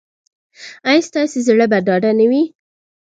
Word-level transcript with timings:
ایا 0.89 1.01
ستاسو 1.09 1.37
زړه 1.47 1.65
به 1.71 1.77
ډاډه 1.87 2.11
نه 2.19 2.25
وي؟ 2.29 2.43